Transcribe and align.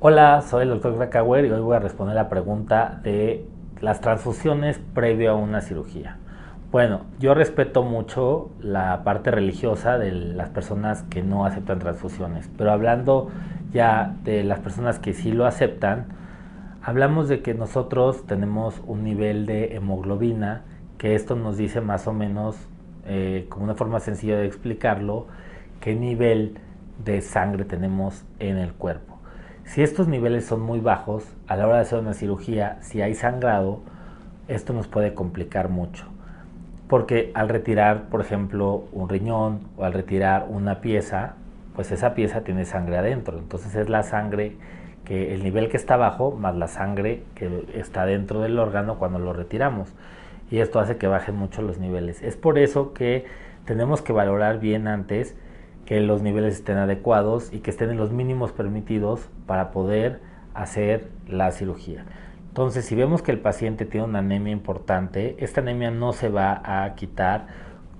Hola, 0.00 0.42
soy 0.42 0.62
el 0.62 0.68
Dr. 0.68 0.96
Krakauer 0.96 1.44
y 1.44 1.50
hoy 1.50 1.60
voy 1.60 1.74
a 1.74 1.80
responder 1.80 2.14
la 2.14 2.28
pregunta 2.28 3.00
de 3.02 3.44
las 3.80 4.00
transfusiones 4.00 4.80
previo 4.94 5.32
a 5.32 5.34
una 5.34 5.60
cirugía. 5.60 6.18
Bueno, 6.70 7.00
yo 7.18 7.34
respeto 7.34 7.82
mucho 7.82 8.50
la 8.60 9.02
parte 9.02 9.30
religiosa 9.30 9.98
de 9.98 10.12
las 10.12 10.50
personas 10.50 11.02
que 11.04 11.22
no 11.22 11.44
aceptan 11.44 11.78
transfusiones, 11.80 12.48
pero 12.56 12.70
hablando 12.72 13.30
ya 13.72 14.14
de 14.22 14.44
las 14.44 14.60
personas 14.60 14.98
que 14.98 15.14
sí 15.14 15.32
lo 15.32 15.46
aceptan, 15.46 16.06
hablamos 16.82 17.28
de 17.28 17.42
que 17.42 17.54
nosotros 17.54 18.24
tenemos 18.26 18.80
un 18.86 19.02
nivel 19.02 19.46
de 19.46 19.74
hemoglobina, 19.74 20.62
que 20.96 21.14
esto 21.14 21.36
nos 21.36 21.56
dice 21.56 21.80
más 21.80 22.06
o 22.06 22.12
menos, 22.12 22.56
eh, 23.04 23.46
como 23.48 23.64
una 23.64 23.74
forma 23.74 23.98
sencilla 23.98 24.36
de 24.36 24.46
explicarlo, 24.46 25.26
qué 25.80 25.94
nivel 25.94 26.58
de 27.04 27.20
sangre 27.20 27.64
tenemos 27.64 28.24
en 28.38 28.58
el 28.58 28.72
cuerpo. 28.72 29.18
Si 29.64 29.82
estos 29.82 30.08
niveles 30.08 30.46
son 30.46 30.60
muy 30.60 30.80
bajos, 30.80 31.24
a 31.46 31.56
la 31.56 31.66
hora 31.66 31.76
de 31.76 31.82
hacer 31.82 31.98
una 31.98 32.14
cirugía, 32.14 32.78
si 32.80 33.02
hay 33.02 33.14
sangrado, 33.14 33.80
esto 34.48 34.72
nos 34.72 34.88
puede 34.88 35.14
complicar 35.14 35.68
mucho. 35.68 36.06
Porque 36.88 37.30
al 37.34 37.50
retirar, 37.50 38.08
por 38.08 38.22
ejemplo, 38.22 38.84
un 38.92 39.10
riñón 39.10 39.60
o 39.76 39.84
al 39.84 39.92
retirar 39.92 40.46
una 40.48 40.80
pieza, 40.80 41.34
pues 41.74 41.92
esa 41.92 42.14
pieza 42.14 42.40
tiene 42.40 42.64
sangre 42.64 42.96
adentro. 42.96 43.38
Entonces 43.38 43.74
es 43.74 43.90
la 43.90 44.02
sangre 44.02 44.56
que 45.04 45.34
el 45.34 45.42
nivel 45.42 45.68
que 45.68 45.76
está 45.76 45.96
bajo 45.96 46.32
más 46.32 46.56
la 46.56 46.68
sangre 46.68 47.22
que 47.34 47.66
está 47.74 48.04
dentro 48.04 48.40
del 48.40 48.58
órgano 48.58 48.98
cuando 48.98 49.18
lo 49.18 49.34
retiramos. 49.34 49.92
Y 50.50 50.60
esto 50.60 50.80
hace 50.80 50.96
que 50.96 51.06
bajen 51.06 51.36
mucho 51.36 51.60
los 51.60 51.78
niveles. 51.78 52.22
Es 52.22 52.36
por 52.36 52.58
eso 52.58 52.94
que 52.94 53.26
tenemos 53.66 54.00
que 54.00 54.14
valorar 54.14 54.60
bien 54.60 54.88
antes 54.88 55.36
que 55.88 56.00
los 56.00 56.20
niveles 56.20 56.52
estén 56.52 56.76
adecuados 56.76 57.50
y 57.50 57.60
que 57.60 57.70
estén 57.70 57.88
en 57.88 57.96
los 57.96 58.12
mínimos 58.12 58.52
permitidos 58.52 59.30
para 59.46 59.70
poder 59.70 60.20
hacer 60.52 61.08
la 61.26 61.50
cirugía. 61.50 62.04
Entonces, 62.48 62.84
si 62.84 62.94
vemos 62.94 63.22
que 63.22 63.32
el 63.32 63.40
paciente 63.40 63.86
tiene 63.86 64.06
una 64.06 64.18
anemia 64.18 64.52
importante, 64.52 65.34
esta 65.38 65.62
anemia 65.62 65.90
no 65.90 66.12
se 66.12 66.28
va 66.28 66.60
a 66.62 66.94
quitar 66.94 67.46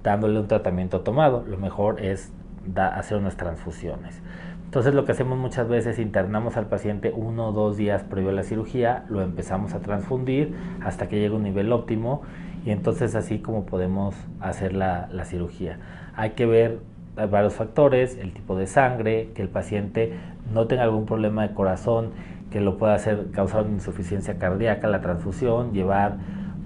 dándole 0.03 0.39
un 0.39 0.49
tratamiento 0.49 1.01
tomado. 1.01 1.47
Lo 1.49 1.57
mejor 1.57 2.05
es 2.05 2.31
hacer 2.77 3.17
unas 3.17 3.39
transfusiones. 3.39 4.21
Entonces 4.67 4.93
lo 4.93 5.07
que 5.07 5.13
hacemos 5.13 5.39
muchas 5.39 5.67
veces, 5.67 5.99
internamos 5.99 6.59
al 6.59 6.67
paciente 6.67 7.11
uno 7.17 7.49
o 7.49 7.53
dos 7.53 7.79
días 7.79 8.03
previo 8.03 8.29
a 8.29 8.35
la 8.35 8.43
cirugía, 8.43 9.07
lo 9.09 9.23
empezamos 9.23 9.73
a 9.73 9.81
transfundir 9.81 10.55
hasta 10.85 11.09
que 11.09 11.17
llegue 11.17 11.33
a 11.33 11.39
un 11.39 11.43
nivel 11.43 11.73
óptimo 11.73 12.21
y 12.67 12.71
entonces 12.71 13.15
así 13.15 13.39
como 13.39 13.65
podemos 13.65 14.15
hacer 14.41 14.75
la, 14.75 15.09
la 15.11 15.25
cirugía. 15.25 15.79
Hay 16.15 16.33
que 16.33 16.45
ver 16.45 16.81
varios 17.27 17.55
factores, 17.55 18.17
el 18.17 18.33
tipo 18.33 18.57
de 18.57 18.67
sangre, 18.67 19.31
que 19.35 19.43
el 19.43 19.49
paciente 19.49 20.13
no 20.53 20.67
tenga 20.67 20.85
algún 20.85 21.07
problema 21.07 21.47
de 21.47 21.55
corazón 21.55 22.11
que 22.51 22.61
lo 22.61 22.79
pueda 22.79 22.95
hacer 22.95 23.31
causar 23.33 23.65
una 23.65 23.75
insuficiencia 23.75 24.39
cardíaca, 24.39 24.89
la 24.89 25.01
transfusión, 25.01 25.73
llevar 25.73 26.17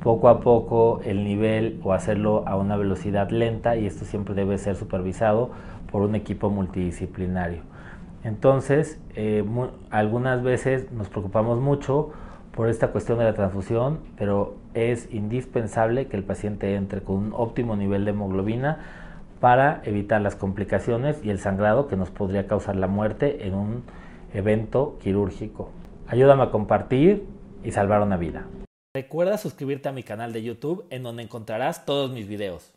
poco 0.03 0.28
a 0.28 0.41
poco 0.41 1.00
el 1.05 1.25
nivel 1.25 1.81
o 1.83 1.92
hacerlo 1.92 2.44
a 2.47 2.56
una 2.56 2.77
velocidad 2.77 3.31
lenta 3.31 3.77
y 3.77 3.86
esto 3.86 4.05
siempre 4.05 4.34
debe 4.34 4.59
ser 4.59 4.77
supervisado 4.77 5.50
por 5.91 6.03
un 6.03 6.14
equipo 6.14 6.50
multidisciplinario. 6.50 7.62
Entonces, 8.25 9.00
eh, 9.14 9.44
algunas 9.91 10.42
veces 10.42 10.91
nos 10.92 11.09
preocupamos 11.09 11.61
mucho 11.61 12.11
por 12.55 12.69
esta 12.69 12.89
cuestión 12.89 13.19
de 13.19 13.25
la 13.25 13.34
transfusión, 13.34 13.98
pero 14.16 14.56
es 14.75 15.12
indispensable 15.12 16.06
que 16.06 16.16
el 16.16 16.25
paciente 16.25 16.75
entre 16.75 17.00
con 17.00 17.16
un 17.16 17.33
óptimo 17.34 17.77
nivel 17.77 18.05
de 18.05 18.11
hemoglobina 18.11 18.78
para 19.42 19.82
evitar 19.84 20.20
las 20.20 20.36
complicaciones 20.36 21.18
y 21.24 21.30
el 21.30 21.40
sangrado 21.40 21.88
que 21.88 21.96
nos 21.96 22.10
podría 22.10 22.46
causar 22.46 22.76
la 22.76 22.86
muerte 22.86 23.44
en 23.44 23.54
un 23.54 23.82
evento 24.32 24.98
quirúrgico. 25.02 25.72
Ayúdame 26.06 26.44
a 26.44 26.50
compartir 26.52 27.26
y 27.64 27.72
salvar 27.72 28.02
una 28.02 28.16
vida. 28.16 28.47
Recuerda 28.94 29.36
suscribirte 29.38 29.88
a 29.88 29.92
mi 29.92 30.04
canal 30.04 30.32
de 30.32 30.44
YouTube 30.44 30.84
en 30.91 31.02
donde 31.02 31.25
encontrarás 31.25 31.84
todos 31.84 32.12
mis 32.12 32.28
videos. 32.28 32.72